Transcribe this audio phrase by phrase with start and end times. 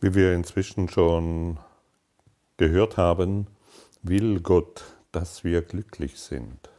[0.00, 1.58] Wie wir inzwischen schon
[2.56, 3.48] gehört haben,
[4.02, 6.70] will Gott, dass wir glücklich sind.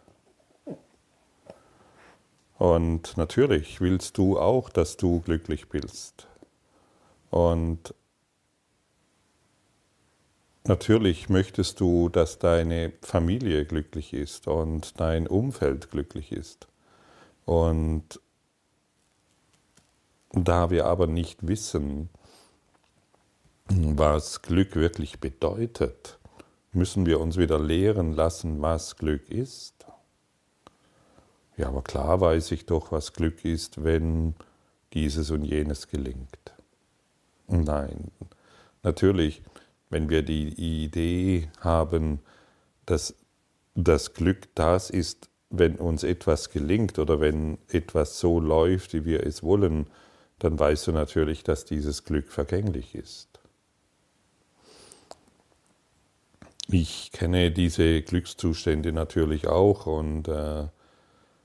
[2.58, 6.28] Und natürlich willst du auch, dass du glücklich bist.
[7.30, 7.94] Und
[10.64, 16.68] natürlich möchtest du, dass deine Familie glücklich ist und dein Umfeld glücklich ist.
[17.46, 18.22] Und
[20.32, 22.10] da wir aber nicht wissen,
[23.70, 26.18] was Glück wirklich bedeutet,
[26.72, 29.86] müssen wir uns wieder lehren lassen, was Glück ist.
[31.58, 34.34] Ja, aber klar weiß ich doch, was Glück ist, wenn
[34.94, 36.54] dieses und jenes gelingt.
[37.48, 38.12] Nein,
[38.82, 39.42] natürlich,
[39.90, 40.50] wenn wir die
[40.84, 42.20] Idee haben,
[42.86, 43.16] dass
[43.76, 49.26] das Glück das ist, wenn uns etwas gelingt oder wenn etwas so läuft, wie wir
[49.26, 49.88] es wollen,
[50.40, 53.29] dann weißt du natürlich, dass dieses Glück vergänglich ist.
[56.72, 60.68] Ich kenne diese Glückszustände natürlich auch und, äh,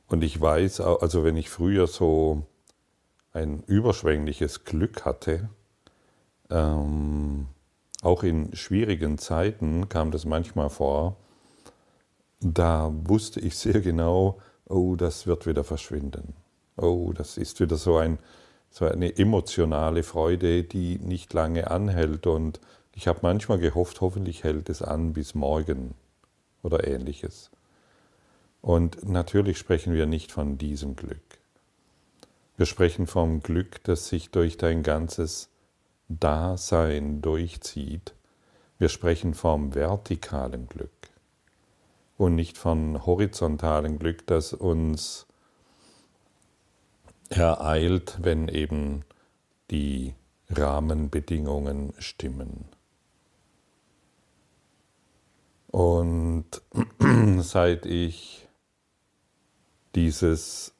[0.06, 2.42] und ich weiß, also wenn ich früher so
[3.32, 5.48] ein überschwängliches Glück hatte,
[6.50, 7.46] ähm,
[8.02, 11.16] auch in schwierigen Zeiten kam das manchmal vor,
[12.42, 16.34] da wusste ich sehr genau, oh, das wird wieder verschwinden.
[16.76, 18.18] Oh, das ist wieder so, ein,
[18.68, 22.60] so eine emotionale Freude, die nicht lange anhält und
[22.94, 25.94] ich habe manchmal gehofft, hoffentlich hält es an bis morgen
[26.62, 27.50] oder ähnliches.
[28.62, 31.38] Und natürlich sprechen wir nicht von diesem Glück.
[32.56, 35.50] Wir sprechen vom Glück, das sich durch dein ganzes
[36.08, 38.14] Dasein durchzieht.
[38.78, 40.90] Wir sprechen vom vertikalen Glück
[42.16, 45.26] und nicht von horizontalen Glück, das uns
[47.28, 49.04] ereilt, wenn eben
[49.70, 50.14] die
[50.48, 52.73] Rahmenbedingungen stimmen.
[55.74, 56.46] Und
[57.40, 58.46] seit ich
[59.96, 60.72] dieses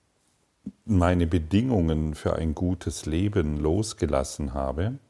[0.84, 5.00] meine Bedingungen für ein gutes Leben losgelassen habe,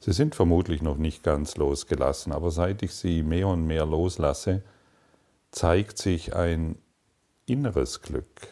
[0.00, 4.62] sie sind vermutlich noch nicht ganz losgelassen, aber seit ich sie mehr und mehr loslasse,
[5.50, 6.76] zeigt sich ein
[7.46, 8.48] inneres Glück,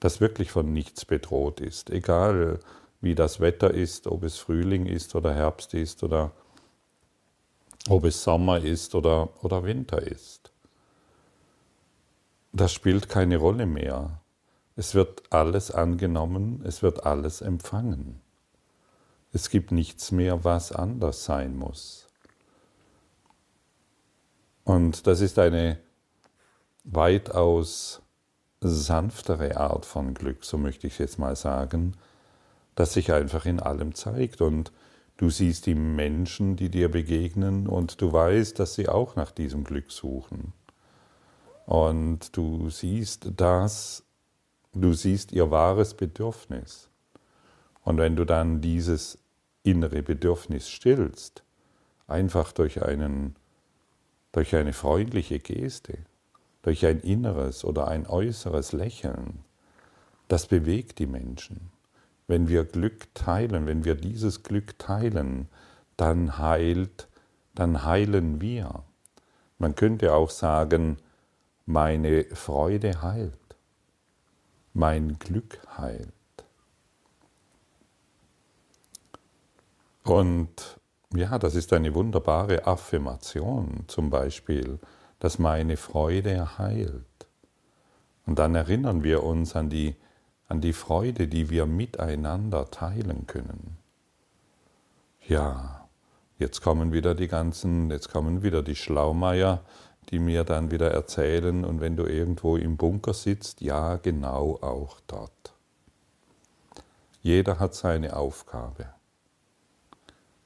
[0.00, 2.58] das wirklich von nichts bedroht ist, egal
[3.02, 6.32] wie das Wetter ist, ob es Frühling ist oder Herbst ist oder
[7.88, 10.52] ob es Sommer ist oder, oder Winter ist.
[12.52, 14.20] Das spielt keine Rolle mehr.
[14.76, 18.20] Es wird alles angenommen, es wird alles empfangen.
[19.32, 22.06] Es gibt nichts mehr, was anders sein muss.
[24.64, 25.78] Und das ist eine
[26.84, 28.02] weitaus
[28.60, 31.96] sanftere Art von Glück, so möchte ich jetzt mal sagen,
[32.74, 34.40] das sich einfach in allem zeigt.
[34.40, 34.72] Und
[35.20, 39.64] Du siehst die Menschen, die dir begegnen und du weißt, dass sie auch nach diesem
[39.64, 40.54] Glück suchen.
[41.66, 44.02] Und du siehst das,
[44.72, 46.88] du siehst ihr wahres Bedürfnis.
[47.84, 49.18] Und wenn du dann dieses
[49.62, 51.42] innere Bedürfnis stillst,
[52.06, 53.36] einfach durch, einen,
[54.32, 55.98] durch eine freundliche Geste,
[56.62, 59.44] durch ein inneres oder ein äußeres Lächeln,
[60.28, 61.70] das bewegt die Menschen.
[62.30, 65.48] Wenn wir Glück teilen, wenn wir dieses Glück teilen,
[65.96, 67.08] dann heilt,
[67.56, 68.84] dann heilen wir.
[69.58, 70.98] Man könnte auch sagen,
[71.66, 73.56] meine Freude heilt,
[74.74, 76.12] mein Glück heilt.
[80.04, 80.78] Und
[81.12, 84.78] ja, das ist eine wunderbare Affirmation zum Beispiel,
[85.18, 87.26] dass meine Freude heilt.
[88.24, 89.96] Und dann erinnern wir uns an die
[90.50, 93.78] an die Freude, die wir miteinander teilen können.
[95.26, 95.88] Ja,
[96.38, 99.62] jetzt kommen wieder die ganzen, jetzt kommen wieder die Schlaumeier,
[100.08, 104.98] die mir dann wieder erzählen, und wenn du irgendwo im Bunker sitzt, ja, genau auch
[105.06, 105.54] dort.
[107.22, 108.86] Jeder hat seine Aufgabe.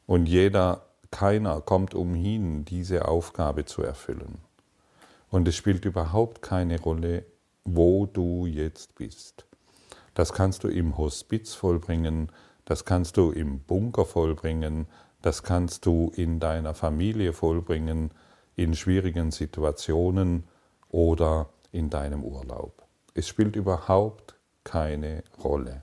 [0.07, 4.37] Und jeder, keiner kommt umhin, diese Aufgabe zu erfüllen.
[5.31, 7.25] Und es spielt überhaupt keine Rolle,
[7.65, 9.47] wo du jetzt bist.
[10.14, 12.31] Das kannst du im Hospiz vollbringen,
[12.64, 14.87] das kannst du im Bunker vollbringen,
[15.22, 18.11] das kannst du in deiner Familie vollbringen,
[18.56, 20.44] in schwierigen Situationen
[20.88, 22.84] oder in deinem Urlaub.
[23.14, 25.82] Es spielt überhaupt keine Rolle.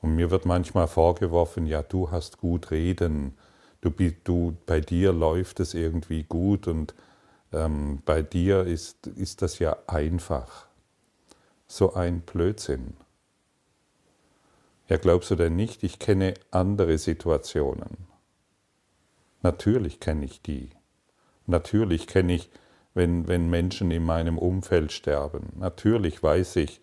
[0.00, 3.36] Und mir wird manchmal vorgeworfen, ja, du hast gut reden,
[3.80, 3.90] du,
[4.22, 6.94] du, bei dir läuft es irgendwie gut und
[7.52, 10.66] ähm, bei dir ist, ist das ja einfach
[11.66, 12.94] so ein Blödsinn.
[14.88, 18.06] Ja, glaubst du denn nicht, ich kenne andere Situationen?
[19.42, 20.70] Natürlich kenne ich die.
[21.46, 22.50] Natürlich kenne ich,
[22.94, 25.52] wenn, wenn Menschen in meinem Umfeld sterben.
[25.56, 26.80] Natürlich weiß ich,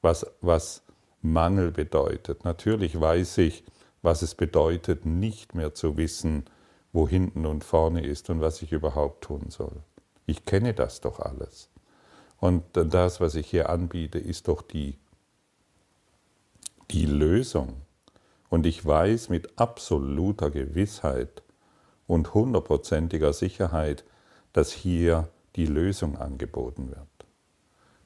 [0.00, 0.82] was, was
[1.22, 2.44] Mangel bedeutet.
[2.44, 3.64] Natürlich weiß ich,
[4.02, 6.44] was es bedeutet, nicht mehr zu wissen,
[6.92, 9.82] wo hinten und vorne ist und was ich überhaupt tun soll.
[10.26, 11.69] Ich kenne das doch alles.
[12.40, 14.96] Und das, was ich hier anbiete, ist doch die,
[16.90, 17.82] die Lösung.
[18.48, 21.42] Und ich weiß mit absoluter Gewissheit
[22.06, 24.04] und hundertprozentiger Sicherheit,
[24.52, 27.06] dass hier die Lösung angeboten wird.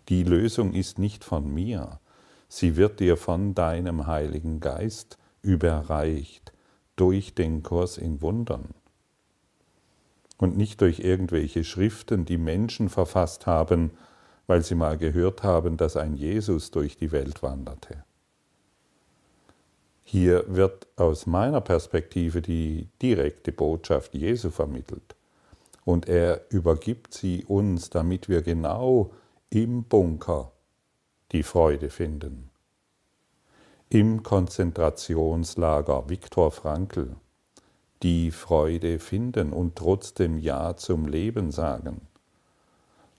[0.08, 2.00] Die Lösung ist nicht von mir,
[2.48, 6.52] sie wird dir von deinem Heiligen Geist überreicht
[6.96, 8.74] durch den Kurs in Wundern
[10.36, 13.92] und nicht durch irgendwelche Schriften, die Menschen verfasst haben,
[14.46, 18.04] weil sie mal gehört haben, dass ein Jesus durch die Welt wanderte.
[20.02, 25.16] Hier wird aus meiner Perspektive die direkte Botschaft Jesu vermittelt
[25.84, 29.12] und er übergibt sie uns, damit wir genau
[29.50, 30.52] im Bunker
[31.32, 32.50] die Freude finden.
[33.88, 37.16] Im Konzentrationslager Viktor Frankl
[38.02, 42.02] die Freude finden und trotzdem Ja zum Leben sagen.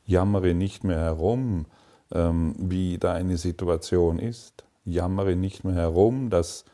[0.06, 1.66] Jammere nicht mehr herum,
[2.12, 4.64] ähm, wie deine Situation ist.
[4.86, 6.66] Jammere nicht mehr herum, dass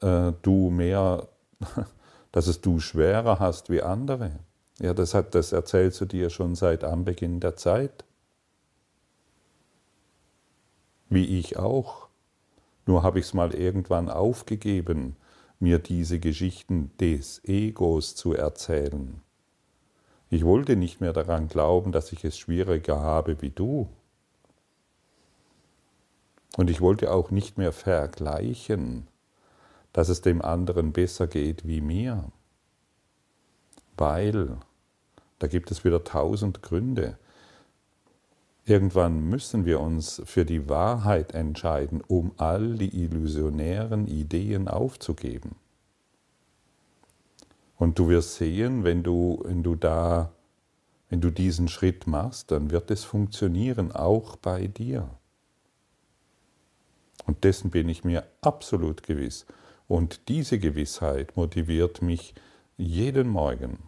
[0.00, 1.28] äh, du mehr,
[2.32, 4.32] dass es du schwerer hast wie andere.
[4.80, 8.04] Ja, das, hat, das erzählst du dir schon seit Anbeginn der Zeit.
[11.08, 12.08] Wie ich auch.
[12.86, 15.16] Nur habe ich es mal irgendwann aufgegeben,
[15.60, 19.22] mir diese Geschichten des Egos zu erzählen.
[20.32, 23.90] Ich wollte nicht mehr daran glauben, dass ich es schwieriger habe wie du.
[26.56, 29.08] Und ich wollte auch nicht mehr vergleichen,
[29.92, 32.32] dass es dem anderen besser geht wie mir.
[33.98, 34.56] Weil,
[35.38, 37.18] da gibt es wieder tausend Gründe.
[38.64, 45.56] Irgendwann müssen wir uns für die Wahrheit entscheiden, um all die illusionären Ideen aufzugeben.
[47.82, 50.30] Und du wirst sehen, wenn du, wenn du da,
[51.08, 55.10] wenn du diesen Schritt machst, dann wird es funktionieren, auch bei dir.
[57.26, 59.46] Und dessen bin ich mir absolut gewiss.
[59.88, 62.36] Und diese Gewissheit motiviert mich
[62.76, 63.80] jeden Morgen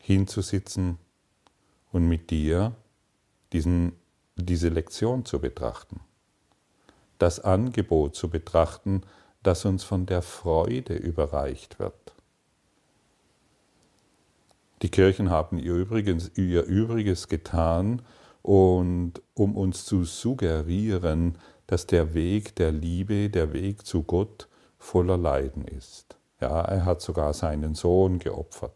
[0.00, 0.98] hinzusitzen
[1.92, 2.74] und mit dir
[3.52, 3.92] diesen,
[4.34, 6.00] diese Lektion zu betrachten,
[7.18, 9.02] das Angebot zu betrachten,
[9.42, 11.94] das uns von der Freude überreicht wird.
[14.82, 18.02] Die Kirchen haben ihr Übriges, ihr Übriges getan,
[18.42, 24.48] und um uns zu suggerieren, dass der Weg der Liebe, der Weg zu Gott
[24.78, 26.16] voller Leiden ist.
[26.40, 28.74] Ja, er hat sogar seinen Sohn geopfert.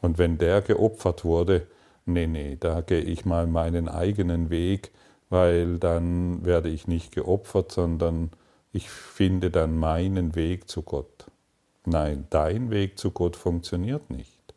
[0.00, 1.66] Und wenn der geopfert wurde,
[2.06, 4.92] nee, nee, da gehe ich mal meinen eigenen Weg,
[5.28, 8.30] weil dann werde ich nicht geopfert, sondern
[8.72, 11.26] ich finde dann meinen Weg zu Gott.
[11.84, 14.54] Nein, dein Weg zu Gott funktioniert nicht.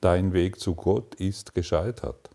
[0.00, 2.30] Dein Weg zu Gott ist gescheitert.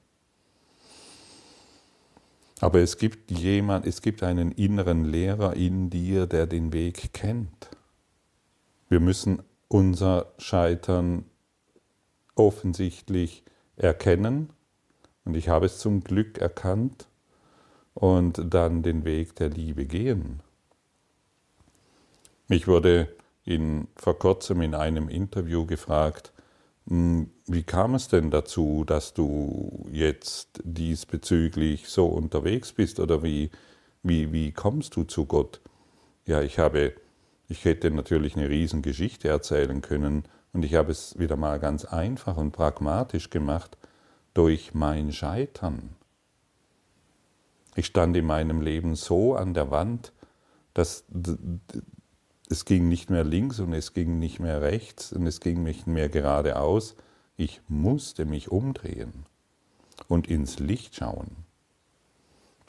[2.61, 7.69] Aber es gibt jemand, es gibt einen inneren Lehrer in dir, der den Weg kennt.
[8.87, 11.25] Wir müssen unser Scheitern
[12.35, 13.43] offensichtlich
[13.75, 14.49] erkennen
[15.25, 17.07] und ich habe es zum Glück erkannt
[17.93, 20.41] und dann den Weg der Liebe gehen.
[22.47, 23.09] Mich wurde
[23.43, 26.33] in, vor kurzem in einem Interview gefragt,
[26.87, 33.51] hm, wie kam es denn dazu, dass du jetzt diesbezüglich so unterwegs bist oder wie,
[34.03, 35.61] wie, wie kommst du zu Gott?
[36.25, 36.93] Ja, ich habe,
[37.47, 40.23] ich hätte natürlich eine Riesengeschichte erzählen können,
[40.55, 43.77] und ich habe es wieder mal ganz einfach und pragmatisch gemacht
[44.33, 45.97] durch mein Scheitern.
[47.75, 50.13] Ich stand in meinem Leben so an der Wand,
[50.73, 51.03] dass
[52.49, 55.87] es ging nicht mehr links und es ging nicht mehr rechts und es ging nicht
[55.87, 56.95] mehr geradeaus.
[57.37, 59.25] Ich musste mich umdrehen
[60.07, 61.35] und ins Licht schauen.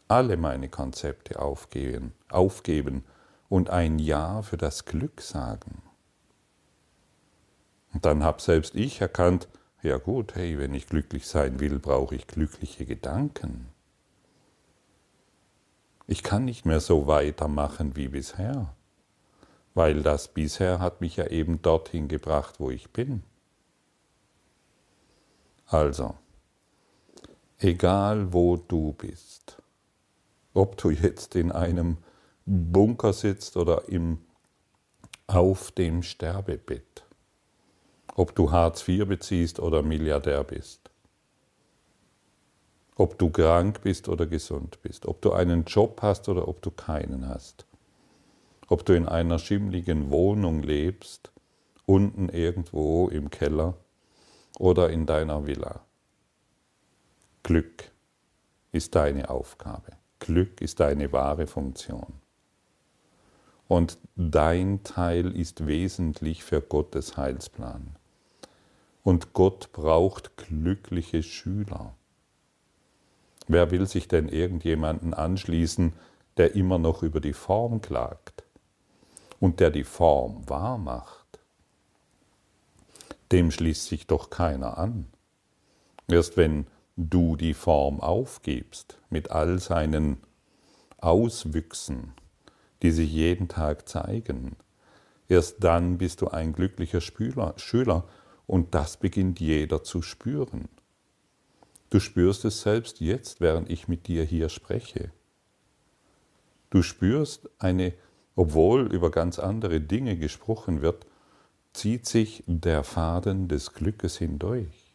[0.09, 3.05] Alle meine Konzepte aufgeben, aufgeben
[3.49, 5.83] und ein Ja für das Glück sagen.
[7.93, 9.49] Und dann habe selbst ich erkannt,
[9.83, 13.69] ja gut, hey, wenn ich glücklich sein will, brauche ich glückliche Gedanken.
[16.07, 18.75] Ich kann nicht mehr so weitermachen wie bisher,
[19.77, 23.23] weil das bisher hat mich ja eben dorthin gebracht, wo ich bin.
[25.67, 26.15] Also,
[27.59, 29.61] egal wo du bist,
[30.55, 31.99] ob du jetzt in einem
[32.47, 34.19] Bunker sitzt oder im,
[35.27, 37.05] auf dem Sterbebett,
[38.15, 40.89] ob du Hartz IV beziehst oder Milliardär bist,
[42.95, 46.71] ob du krank bist oder gesund bist, ob du einen Job hast oder ob du
[46.71, 47.66] keinen hast,
[48.69, 51.31] ob du in einer schimmligen Wohnung lebst,
[51.85, 53.75] unten irgendwo im Keller
[54.59, 55.85] oder in deiner Villa.
[57.43, 57.93] Glück
[58.73, 59.93] ist deine Aufgabe.
[60.19, 62.15] Glück ist deine wahre Funktion.
[63.69, 67.97] Und dein Teil ist wesentlich für Gottes Heilsplan.
[69.03, 71.95] Und Gott braucht glückliche Schüler.
[73.47, 75.93] Wer will sich denn irgendjemanden anschließen,
[76.37, 78.46] der immer noch über die Form klagt
[79.41, 81.41] und der die Form wahr macht?
[83.33, 85.07] Dem schließt sich doch keiner an.
[86.09, 86.67] Erst wenn
[86.97, 90.19] du die Form aufgibst mit all seinen
[90.99, 92.13] Auswüchsen,
[92.83, 94.57] die sich jeden Tag zeigen,
[95.29, 98.05] erst dann bist du ein glücklicher Schüler,
[98.47, 100.69] und das beginnt jeder zu spüren.
[101.91, 105.11] Du spürst es selbst jetzt, während ich mit dir hier spreche.
[106.71, 107.95] Du spürst eine,
[108.37, 111.07] obwohl über ganz andere Dinge gesprochen wird,
[111.73, 114.95] zieht sich der Faden des Glückes hindurch.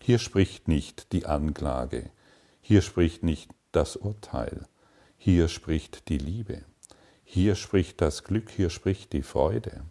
[0.00, 2.10] Hier spricht nicht die Anklage,
[2.60, 4.66] hier spricht nicht das Urteil,
[5.16, 6.62] hier spricht die Liebe,
[7.24, 9.82] hier spricht das Glück, hier spricht die Freude.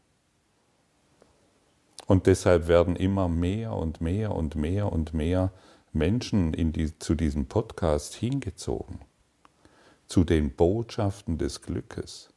[2.07, 5.53] Und deshalb werden immer mehr und mehr und mehr und mehr
[5.93, 8.99] Menschen die, zu diesem Podcast hingezogen,
[10.11, 12.33] zu den Botschaften des Glückes.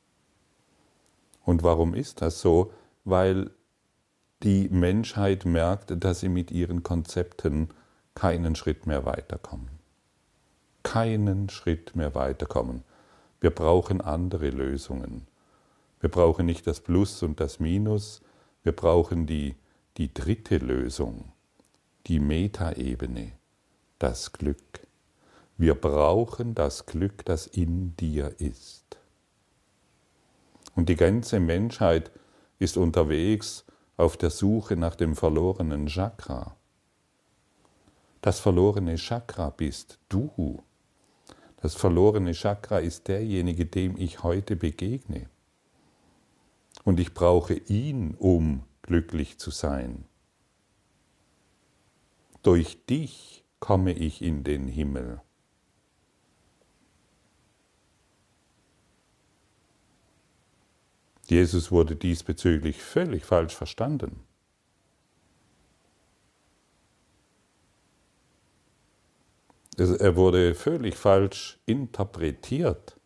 [1.45, 2.73] Und warum ist das so?
[3.05, 3.51] Weil
[4.45, 7.71] die Menschheit merkt, dass sie mit ihren Konzepten
[8.15, 9.71] keinen Schritt mehr weiterkommen.
[10.85, 12.85] Keinen Schritt mehr weiterkommen.
[13.41, 15.27] Wir brauchen andere Lösungen.
[15.99, 18.23] Wir brauchen nicht das Plus und das Minus,
[18.63, 19.57] wir brauchen die,
[19.97, 21.33] die dritte Lösung,
[22.07, 23.33] die Metaebene,
[23.99, 24.84] das Glück.
[25.57, 28.99] Wir brauchen das Glück, das in dir ist.
[30.75, 32.11] Und die ganze Menschheit
[32.59, 33.65] ist unterwegs
[33.97, 36.57] auf der Suche nach dem verlorenen Chakra.
[38.21, 40.63] Das verlorene Chakra bist du.
[41.59, 45.29] Das verlorene Chakra ist derjenige, dem ich heute begegne.
[46.83, 50.05] Und ich brauche ihn, um glücklich zu sein.
[52.43, 55.21] Durch dich komme ich in den Himmel.
[61.31, 64.21] Jesus wurde diesbezüglich völlig falsch verstanden.
[69.77, 72.97] Er wurde völlig falsch interpretiert.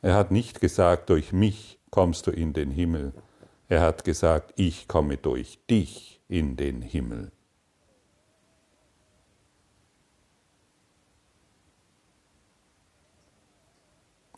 [0.00, 3.12] Er hat nicht gesagt, durch mich kommst du in den Himmel.
[3.68, 7.32] Er hat gesagt, ich komme durch dich in den Himmel.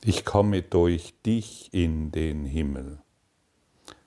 [0.08, 3.00] Ich komme durch dich in den Himmel.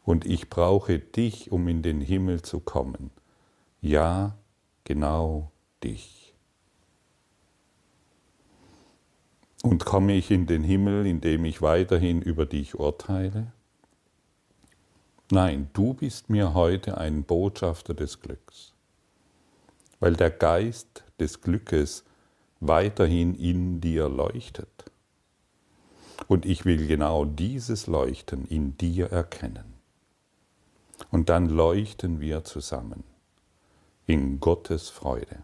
[0.06, 3.12] Und ich brauche dich, um in den Himmel zu kommen.
[3.82, 4.38] Ja,
[4.86, 5.52] genau
[5.84, 6.34] dich.
[9.62, 13.52] Und komme ich in den Himmel, indem ich weiterhin über dich urteile?
[15.32, 18.74] Nein, du bist mir heute ein Botschafter des Glücks,
[20.00, 22.06] weil der Geist des Glückes
[22.62, 24.79] weiterhin in dir leuchtet.
[26.28, 29.74] Und ich will genau dieses Leuchten in dir erkennen.
[31.12, 33.04] Und dann leuchten wir zusammen
[34.06, 35.44] in Gottes Freude.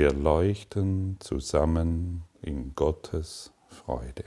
[0.00, 4.24] Wir leuchten zusammen in Gottes Freude.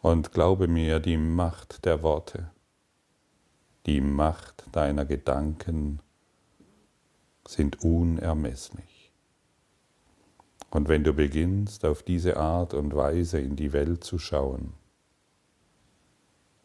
[0.00, 2.52] Und glaube mir, die Macht der Worte,
[3.86, 5.98] die Macht deiner Gedanken
[7.48, 9.10] sind unermesslich.
[10.70, 14.74] Und wenn du beginnst, auf diese Art und Weise in die Welt zu schauen,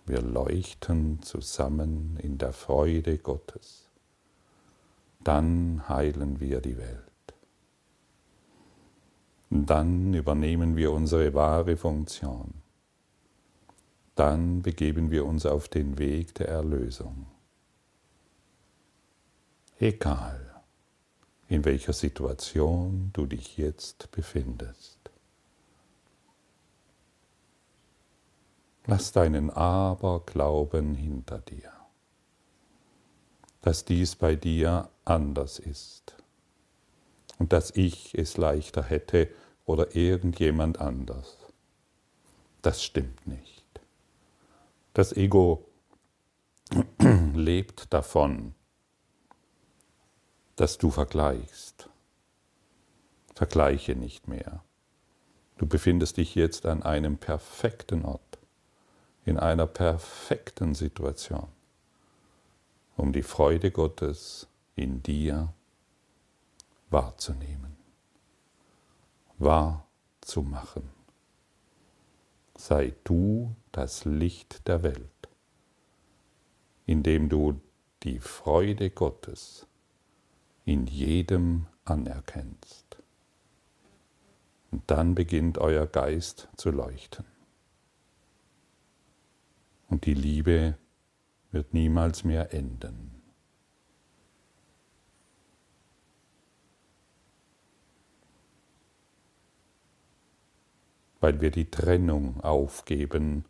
[0.05, 3.84] wir leuchten zusammen in der Freude Gottes
[5.25, 7.01] dann heilen wir die Welt.
[9.49, 12.61] Dann übernehmen wir unsere wahre Funktion.
[14.13, 17.25] Dann begeben wir uns auf den Weg der Erlösung.
[19.79, 20.61] Egal,
[21.47, 24.99] in welcher Situation du dich jetzt befindest.
[28.85, 31.71] Lass deinen Aberglauben hinter dir,
[33.61, 36.15] dass dies bei dir anders ist
[37.37, 39.29] und dass ich es leichter hätte
[39.65, 41.37] oder irgendjemand anders.
[42.61, 43.63] Das stimmt nicht.
[44.93, 45.67] Das Ego
[47.33, 48.55] lebt davon,
[50.55, 51.89] dass du vergleichst.
[53.35, 54.63] Vergleiche nicht mehr.
[55.57, 58.21] Du befindest dich jetzt an einem perfekten Ort
[59.25, 61.47] in einer perfekten Situation,
[62.95, 65.53] um die Freude Gottes in dir
[66.89, 67.75] wahrzunehmen,
[69.37, 70.89] wahrzumachen.
[72.57, 75.29] Sei du das Licht der Welt,
[76.85, 77.59] indem du
[78.03, 79.67] die Freude Gottes
[80.63, 82.97] in jedem anerkennst.
[84.71, 87.25] Und dann beginnt euer Geist zu leuchten.
[89.89, 90.77] Und die Liebe
[91.51, 93.14] wird niemals mehr enden.
[101.25, 103.45] Weil wir die Trennung aufgeben,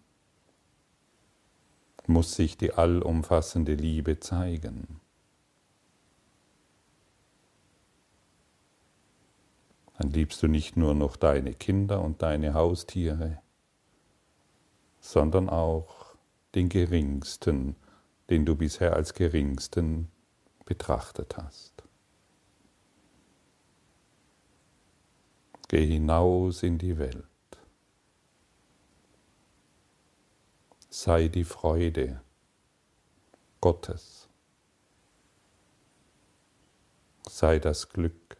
[2.08, 5.02] muss sich die allumfassende Liebe zeigen.
[9.98, 13.42] Dann liebst du nicht nur noch deine Kinder und deine Haustiere,
[15.02, 16.16] sondern auch
[16.56, 17.76] den geringsten,
[18.30, 20.10] den du bisher als geringsten
[20.64, 21.84] betrachtet hast.
[25.68, 27.35] Geh hinaus in die Welt.
[30.98, 32.22] Sei die Freude
[33.60, 34.30] Gottes.
[37.28, 38.38] Sei das Glück.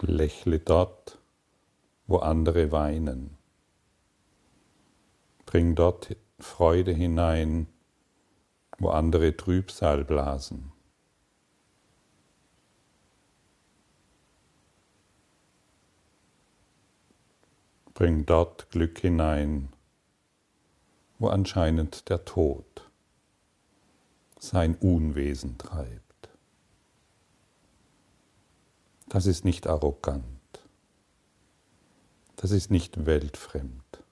[0.00, 1.20] Lächle dort,
[2.08, 3.38] wo andere weinen.
[5.46, 7.68] Bring dort Freude hinein,
[8.78, 10.75] wo andere Trübsal blasen.
[17.96, 19.70] Bring dort Glück hinein,
[21.18, 22.90] wo anscheinend der Tod
[24.38, 26.28] sein Unwesen treibt.
[29.08, 30.26] Das ist nicht arrogant.
[32.36, 34.02] Das ist nicht weltfremd.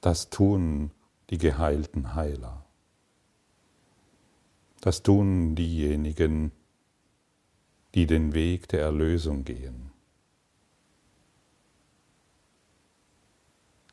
[0.00, 0.90] Das tun
[1.28, 2.64] die geheilten Heiler.
[4.80, 6.50] Das tun diejenigen,
[7.94, 9.91] die den Weg der Erlösung gehen.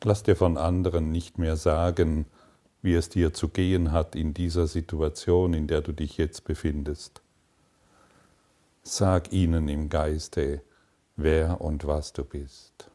[0.03, 2.25] Lass dir von anderen nicht mehr sagen,
[2.81, 7.21] wie es dir zu gehen hat in dieser Situation, in der du dich jetzt befindest.
[8.83, 10.61] Sag ihnen im Geiste,
[11.17, 12.89] wer und was du bist.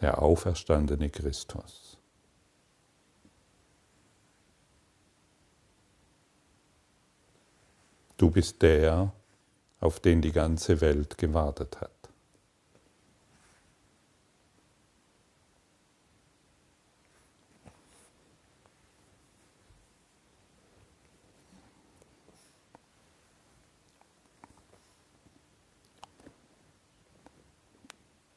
[0.00, 1.98] Der auferstandene Christus.
[8.16, 9.12] Du bist der,
[9.80, 11.99] auf den die ganze Welt gewartet hat.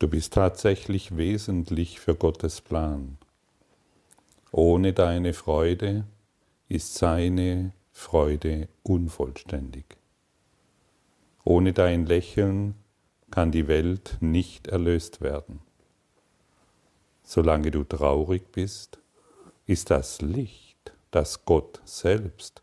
[0.04, 3.18] Du bist tatsächlich wesentlich für Gottes Plan.
[4.52, 6.04] Ohne deine Freude
[6.68, 9.86] ist seine Freude unvollständig.
[11.46, 12.76] Ohne dein Lächeln
[13.32, 15.62] kann die Welt nicht erlöst werden.
[17.24, 19.00] Solange du traurig bist,
[19.68, 22.62] ist das Licht, das Gott selbst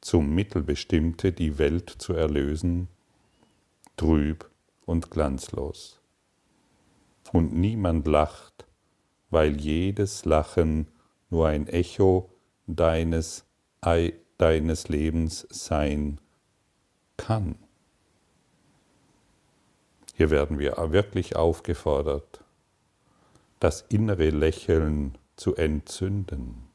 [0.00, 2.86] zum Mittel bestimmte, die Welt zu erlösen,
[3.96, 4.48] trüb
[4.84, 5.95] und glanzlos
[7.32, 8.66] und niemand lacht,
[9.30, 10.88] weil jedes Lachen
[11.30, 12.30] nur ein Echo
[12.66, 13.44] deines,
[14.38, 16.20] deines Lebens sein
[17.16, 17.56] kann.
[20.14, 22.42] Hier werden wir wirklich aufgefordert,
[23.60, 26.68] das innere Lächeln zu entzünden.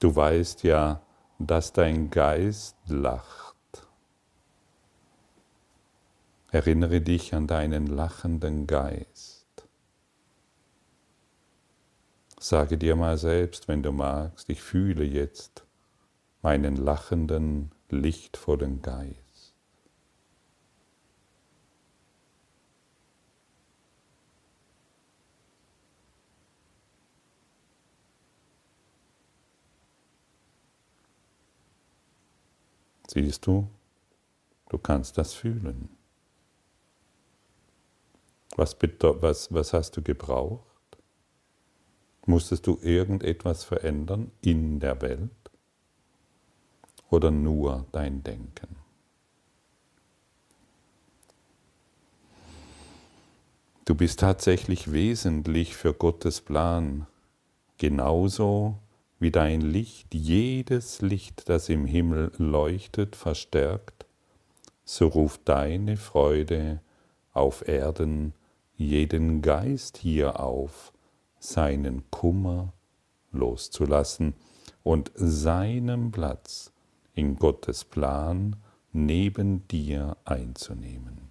[0.00, 1.02] Du weißt ja,
[1.38, 3.53] dass dein Geist lacht
[6.54, 9.66] Erinnere dich an deinen lachenden Geist.
[12.38, 15.66] Sage dir mal selbst, wenn du magst, ich fühle jetzt
[16.42, 19.56] meinen lachenden, lichtvollen Geist.
[33.08, 33.68] Siehst du,
[34.68, 35.93] du kannst das fühlen.
[38.56, 40.64] Was, was, was hast du gebraucht?
[42.26, 45.30] Musstest du irgendetwas verändern in der Welt
[47.10, 48.76] oder nur dein Denken?
[53.84, 57.06] Du bist tatsächlich wesentlich für Gottes Plan,
[57.76, 58.78] genauso
[59.18, 64.06] wie dein Licht jedes Licht, das im Himmel leuchtet, verstärkt,
[64.86, 66.80] so ruft deine Freude
[67.34, 68.32] auf Erden
[68.76, 70.92] jeden Geist hier auf,
[71.38, 72.72] seinen Kummer
[73.32, 74.34] loszulassen
[74.82, 76.72] und seinen Platz
[77.14, 78.56] in Gottes Plan
[78.92, 81.30] neben dir einzunehmen.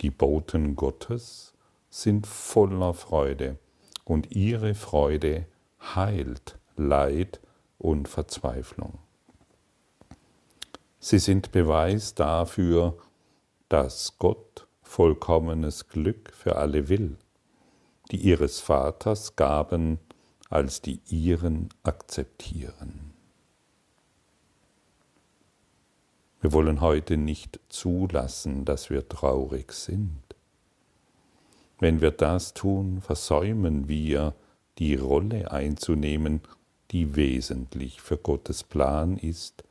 [0.00, 1.54] Die Boten Gottes
[1.88, 3.58] sind voller Freude
[4.04, 5.46] und ihre Freude
[5.94, 7.40] heilt Leid
[7.78, 8.98] und Verzweiflung.
[10.98, 12.96] Sie sind Beweis dafür,
[13.68, 17.16] dass Gott vollkommenes Glück für alle will,
[18.12, 19.98] die ihres Vaters Gaben
[20.50, 23.12] als die ihren akzeptieren.
[26.40, 30.22] Wir wollen heute nicht zulassen, dass wir traurig sind.
[31.80, 34.36] Wenn wir das tun, versäumen wir,
[34.78, 36.40] die Rolle einzunehmen,
[36.92, 39.64] die wesentlich für Gottes Plan ist,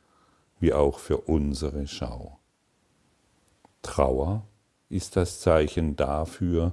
[0.60, 2.38] wie auch für unsere Schau.
[3.80, 4.46] Trauer
[4.94, 6.72] ist das Zeichen dafür,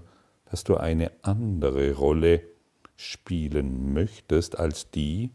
[0.50, 2.44] dass du eine andere Rolle
[2.96, 5.32] spielen möchtest als die,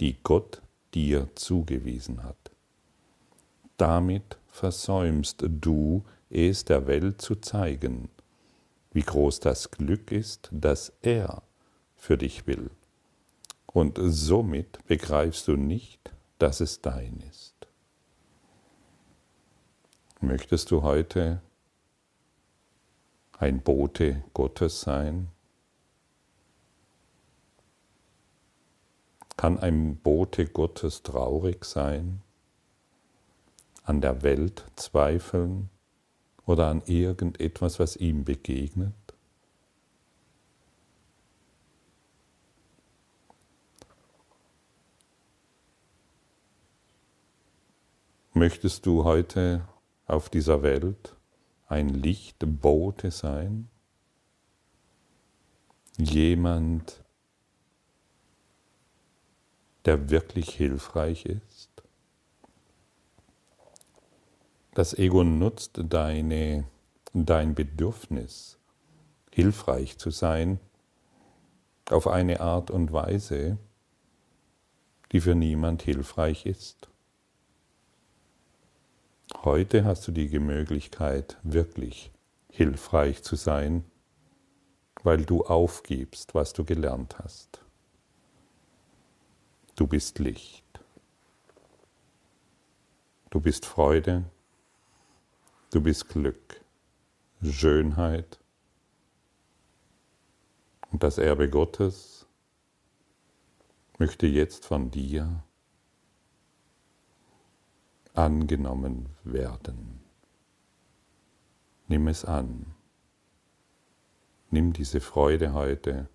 [0.00, 0.62] die Gott
[0.94, 2.52] dir zugewiesen hat
[3.82, 8.10] damit versäumst du es der Welt zu zeigen,
[8.92, 11.42] wie groß das Glück ist, das er
[11.96, 12.70] für dich will.
[13.66, 17.54] Und somit begreifst du nicht, dass es dein ist.
[20.20, 21.42] Möchtest du heute
[23.42, 25.28] ein Bote Gottes sein?
[29.36, 32.22] Kann ein Bote Gottes traurig sein?
[33.84, 35.68] an der Welt zweifeln
[36.46, 38.94] oder an irgendetwas, was ihm begegnet?
[48.34, 49.68] Möchtest du heute
[50.06, 51.14] auf dieser Welt
[51.72, 53.70] ein Lichtbote sein?
[55.96, 57.02] Jemand,
[59.86, 61.70] der wirklich hilfreich ist?
[64.74, 66.64] Das Ego nutzt deine,
[67.14, 68.58] dein Bedürfnis,
[69.30, 70.60] hilfreich zu sein,
[71.88, 73.56] auf eine Art und Weise,
[75.10, 76.91] die für niemand hilfreich ist.
[79.38, 82.12] Heute hast du die Möglichkeit, wirklich
[82.50, 83.84] hilfreich zu sein,
[85.02, 87.64] weil du aufgibst, was du gelernt hast.
[89.74, 90.64] Du bist Licht.
[93.30, 94.24] Du bist Freude,
[95.72, 96.60] Du bist Glück,
[97.42, 98.38] Schönheit
[100.90, 102.26] und das Erbe Gottes
[103.96, 105.42] möchte jetzt von dir
[108.14, 110.00] angenommen werden.
[111.88, 112.74] Nimm es an.
[114.50, 116.08] Nimm diese Freude heute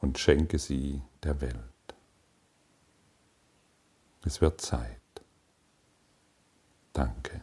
[0.00, 1.56] und schenke sie der Welt.
[4.24, 5.00] Es wird Zeit.
[6.92, 7.42] Danke.